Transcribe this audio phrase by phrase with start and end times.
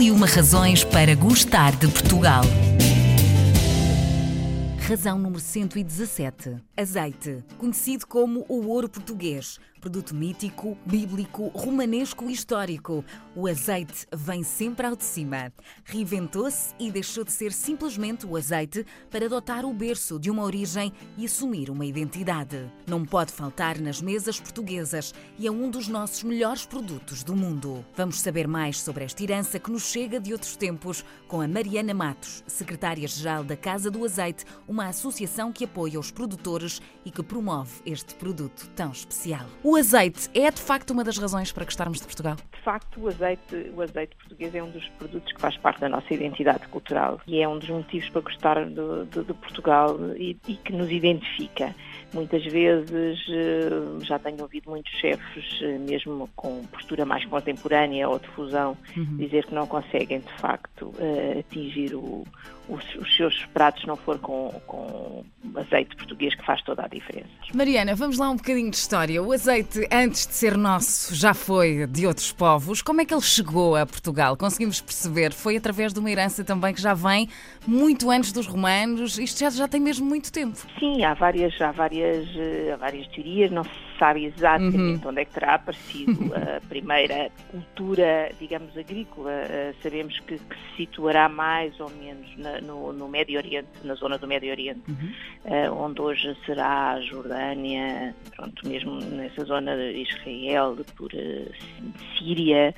[0.00, 2.42] E uma razões para gostar de Portugal.
[4.88, 6.56] Razão número 117.
[6.74, 13.04] Azeite, conhecido como o ouro português, produto mítico, bíblico, romanesco e histórico.
[13.34, 15.52] O azeite vem sempre ao de cima.
[15.84, 20.92] Reinventou-se e deixou de ser simplesmente o azeite para adotar o berço de uma origem
[21.16, 22.70] e assumir uma identidade.
[22.86, 27.84] Não pode faltar nas mesas portuguesas e é um dos nossos melhores produtos do mundo.
[27.96, 31.94] Vamos saber mais sobre esta herança que nos chega de outros tempos com a Mariana
[31.94, 37.80] Matos, secretária-geral da Casa do Azeite, uma associação que apoia os produtores e que promove
[37.86, 39.46] este produto tão especial.
[39.70, 42.34] O azeite é de facto uma das razões para gostarmos de Portugal?
[42.34, 45.88] De facto, o azeite, o azeite português é um dos produtos que faz parte da
[45.88, 48.74] nossa identidade cultural e é um dos motivos para gostar de,
[49.12, 51.72] de, de Portugal e, e que nos identifica.
[52.12, 53.70] Muitas vezes eh,
[54.02, 59.16] já tenho ouvido muitos chefes, eh, mesmo com postura mais contemporânea ou de fusão, uhum.
[59.16, 62.24] dizer que não conseguem de facto eh, atingir o,
[62.70, 65.24] os, os, seus pratos não for com, com
[65.56, 67.28] azeite português que faz toda a diferença.
[67.52, 69.22] Mariana, vamos lá um bocadinho de história.
[69.22, 72.80] O azeite, antes de ser nosso, já foi de outros povos.
[72.80, 74.36] Como é que ele chegou a Portugal?
[74.36, 75.32] Conseguimos perceber?
[75.32, 77.28] Foi através de uma herança também que já vem
[77.66, 79.18] muito antes dos romanos.
[79.18, 80.56] Isto já, já tem mesmo muito tempo.
[80.78, 81.99] Sim, há várias, há várias,
[82.72, 83.50] há várias teorias.
[83.50, 85.10] Não se sabe exatamente uhum.
[85.10, 89.30] onde é que terá aparecido a primeira cultura, digamos, agrícola.
[89.30, 93.94] Uh, sabemos que, que, se situará mais ou menos na, no, no, Médio Oriente, na
[93.94, 95.12] zona do Médio Oriente, uhum.
[95.44, 101.10] uh, onde hoje será a Jordânia, pronto, mesmo nessa zona de Israel, por
[102.18, 102.74] Síria.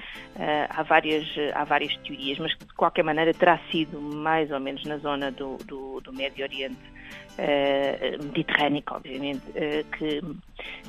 [0.70, 4.98] há, várias, há várias teorias, mas de qualquer maneira terá sido mais ou menos na
[4.98, 6.92] zona do, do, do Médio Oriente
[7.38, 10.20] uh, mediterrânica, obviamente, uh, que,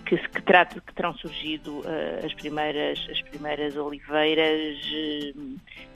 [0.05, 4.77] que, que, que terão surgido uh, as, primeiras, as primeiras oliveiras,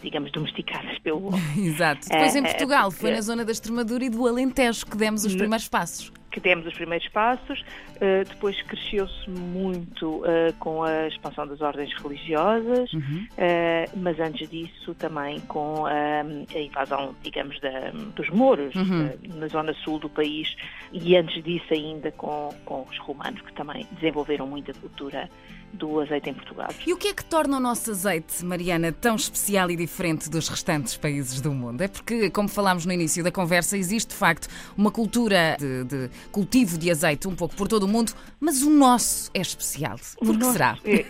[0.02, 1.42] digamos, domesticadas pelo homem.
[1.68, 2.08] Exato.
[2.10, 5.68] Depois em Portugal, foi na zona da Extremadura e do Alentejo que demos os primeiros
[5.68, 11.62] passos que demos os primeiros passos, uh, depois cresceu-se muito uh, com a expansão das
[11.62, 13.28] ordens religiosas, uhum.
[13.32, 19.10] uh, mas antes disso também com a invasão, digamos, da, dos mouros uhum.
[19.36, 20.56] na zona sul do país
[20.92, 25.30] e antes disso ainda com, com os romanos, que também desenvolveram muita cultura
[25.74, 26.70] do azeite em Portugal.
[26.86, 30.48] E o que é que torna o nosso azeite, Mariana, tão especial e diferente dos
[30.48, 31.82] restantes países do mundo?
[31.82, 34.48] É porque, como falámos no início da conversa, existe de facto
[34.78, 38.70] uma cultura de, de cultivo de azeite um pouco por todo o mundo, mas o
[38.70, 39.98] nosso é especial.
[40.18, 40.78] Por que será?
[40.86, 41.06] É.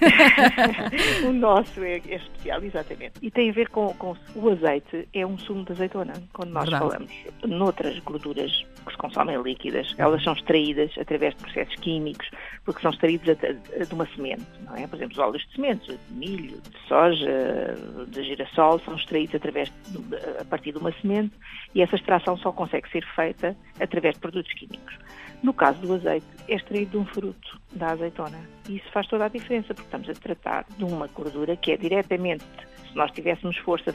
[1.27, 3.13] o nosso é, é, especial, exatamente.
[3.21, 6.13] E tem a ver com, com, o azeite, é um sumo de azeitona.
[6.33, 6.91] Quando nós Verdade.
[6.91, 7.11] falamos
[7.45, 12.29] noutras gorduras que se consomem líquidas, elas são extraídas através de processos químicos,
[12.65, 14.87] porque são extraídos de uma semente não é?
[14.87, 17.75] Por exemplo, os óleos de sementes, de milho, de soja,
[18.07, 21.33] de girassol, são extraídos através de, a partir de uma semente
[21.73, 24.97] e essa extração só consegue ser feita através de produtos químicos.
[25.43, 28.39] No caso do azeite, é extraído de um fruto, da azeitona.
[28.67, 31.77] E isso faz toda a diferença, porque estamos a tratar de uma gordura que é
[31.77, 32.43] diretamente,
[32.97, 33.93] nós tivéssemos força,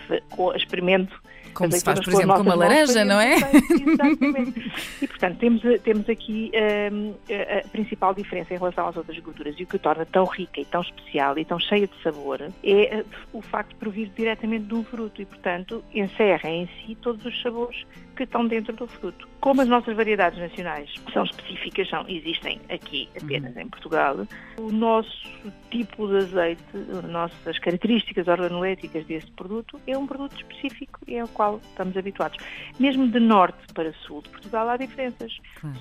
[0.54, 1.20] experimento
[1.54, 3.34] como se faz, por exemplo, com uma laranja, não é?
[3.36, 4.72] Exatamente.
[5.02, 6.50] e, portanto, temos, temos aqui
[6.92, 10.24] um, a principal diferença em relação às outras gorduras e o que o torna tão
[10.24, 14.10] rica e tão especial e tão cheia de sabor é uh, o facto de provir
[14.16, 17.84] diretamente de um fruto e, portanto, encerra em si todos os sabores
[18.16, 19.28] que estão dentro do fruto.
[19.40, 24.26] Como as nossas variedades nacionais são específicas, são, existem aqui apenas em Portugal,
[24.58, 25.28] o nosso
[25.70, 31.24] tipo de azeite, as nossas características organoléticas desse produto é um produto específico e é
[31.24, 32.38] o qual estamos habituados.
[32.78, 35.32] Mesmo de norte para sul de Portugal há diferenças.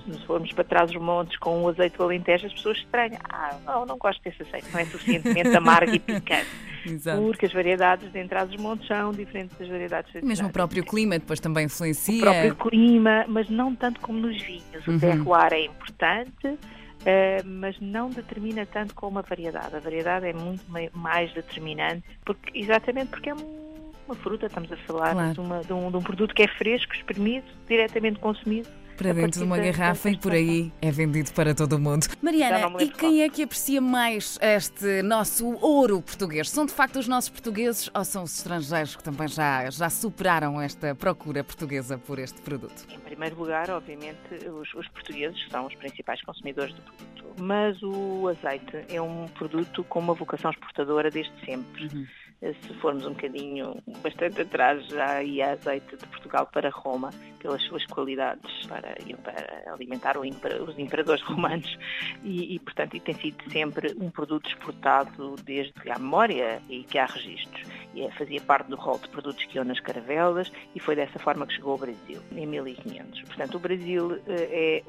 [0.10, 3.20] Se formos para trás dos montes com o azeite do Alentejo, as pessoas estranham.
[3.30, 6.48] Ah, não, não gosto desse azeite, não é suficientemente amargo e picante.
[6.86, 7.22] Exato.
[7.22, 10.84] Porque as variedades de entrada dos montes são diferentes das variedades de Mesmo o próprio
[10.84, 12.18] clima depois também influencia.
[12.18, 14.88] O próprio clima, mas não tanto como nos vinhos.
[14.88, 15.00] O uhum.
[15.00, 16.58] terroir é importante,
[17.02, 19.76] Uh, mas não determina tanto como a variedade.
[19.76, 20.64] A variedade é muito
[20.94, 25.34] mais determinante, porque, exatamente porque é uma fruta, estamos a falar claro.
[25.34, 28.70] de, uma, de, um, de um produto que é fresco, espremido, diretamente consumido
[29.02, 32.06] para dentro de uma garrafa e por aí é vendido para todo o mundo.
[32.22, 36.50] Mariana, e quem é que aprecia mais este nosso ouro português?
[36.50, 40.62] São de facto os nossos portugueses ou são os estrangeiros que também já, já superaram
[40.62, 42.86] esta procura portuguesa por este produto?
[43.22, 44.18] Primeiro lugar, obviamente,
[44.50, 49.84] os, os portugueses são os principais consumidores do produto, mas o azeite é um produto
[49.84, 51.84] com uma vocação exportadora desde sempre.
[51.84, 52.08] Uhum
[52.42, 57.86] se formos um bocadinho bastante atrás, já ia azeite de Portugal para Roma, pelas suas
[57.86, 61.78] qualidades para, para alimentar os imperadores romanos
[62.24, 66.98] e, e, portanto, e tem sido sempre um produto exportado desde a memória e que
[66.98, 67.68] há registros.
[67.94, 71.20] e é, fazia parte do rol de produtos que iam nas caravelas e foi dessa
[71.20, 73.22] forma que chegou ao Brasil, em 1500.
[73.22, 74.84] Portanto, o Brasil é,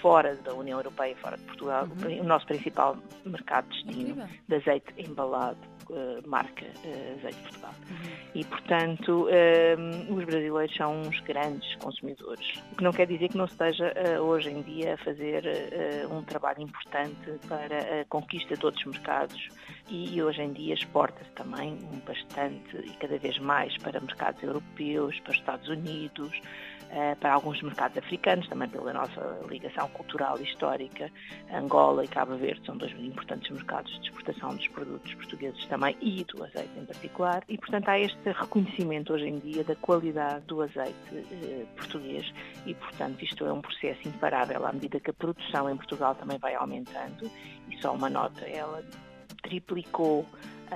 [0.00, 2.20] fora da União Europeia, fora de Portugal, uhum.
[2.20, 5.71] o nosso principal mercado de destino de azeite embalado
[6.26, 7.74] marca uh, Azeite de Portugal.
[7.90, 8.16] Uhum.
[8.34, 12.54] E, portanto, uh, os brasileiros são uns grandes consumidores.
[12.72, 15.44] O que não quer dizer que não esteja hoje em dia a fazer
[16.10, 19.48] um trabalho importante para a conquista de outros mercados
[19.88, 21.76] e, hoje em dia exporta-se também
[22.06, 26.71] bastante e cada vez mais para mercados europeus, para os Estados Unidos, eh,
[27.20, 31.10] para alguns mercados africanos, também pela nossa ligação cultural e histórica.
[31.50, 36.24] Angola e Cabo Verde são dois importantes mercados de exportação dos produtos portugueses também e
[36.24, 37.42] do azeite em particular.
[37.48, 42.32] E, portanto, há este reconhecimento hoje em dia da qualidade do azeite eh, português
[42.66, 46.38] e, portanto, isto é um processo imparável à medida que a produção em Portugal também
[46.38, 47.30] vai aumentando.
[47.70, 48.82] E só uma nota, ela
[49.42, 50.26] triplicou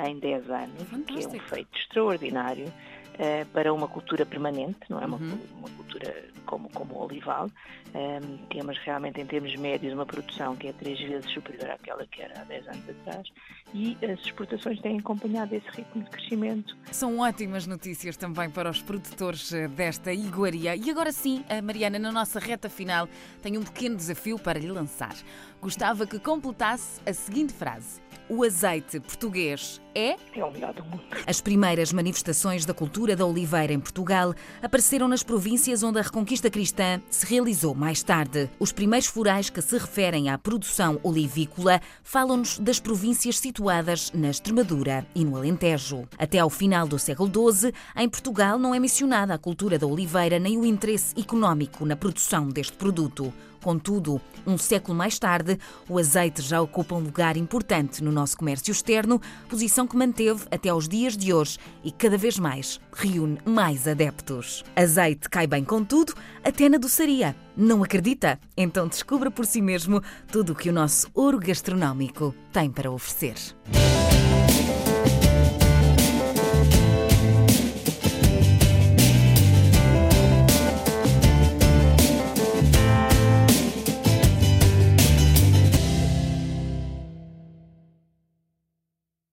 [0.04, 1.04] em 10 anos, Fantástico.
[1.04, 2.72] que é um feito extraordinário.
[3.16, 5.38] Uh, para uma cultura permanente, não é uma, uhum.
[5.56, 6.45] uma cultura Tschüss.
[6.46, 7.50] Como, como o olival.
[7.94, 12.22] Um, temos realmente, em termos médios, uma produção que é três vezes superior àquela que
[12.22, 13.28] era há 10 anos atrás
[13.74, 16.76] e as exportações têm acompanhado esse ritmo de crescimento.
[16.92, 20.76] São ótimas notícias também para os produtores eh, desta iguaria.
[20.76, 23.08] E agora sim, a Mariana, na nossa reta final,
[23.42, 25.14] tem um pequeno desafio para lhe lançar.
[25.60, 30.16] Gostava que completasse a seguinte frase o azeite português é?
[30.34, 31.02] É o melhor do mundo.
[31.26, 36.35] As primeiras manifestações da cultura da oliveira em Portugal apareceram nas províncias onde a reconquista
[36.50, 38.50] cristã se realizou mais tarde.
[38.58, 45.06] Os primeiros florais que se referem à produção olivícola falam-nos das províncias situadas na Extremadura
[45.14, 46.08] e no Alentejo.
[46.18, 50.38] Até ao final do século XII, em Portugal não é mencionada a cultura da oliveira
[50.38, 53.32] nem o interesse económico na produção deste produto.
[53.66, 55.58] Contudo, um século mais tarde,
[55.88, 60.68] o azeite já ocupa um lugar importante no nosso comércio externo, posição que manteve até
[60.68, 64.62] aos dias de hoje e cada vez mais reúne mais adeptos.
[64.76, 66.14] Azeite cai bem com tudo,
[66.44, 67.34] até na doçaria.
[67.56, 68.38] Não acredita?
[68.56, 73.34] Então descubra por si mesmo tudo o que o nosso ouro gastronómico tem para oferecer.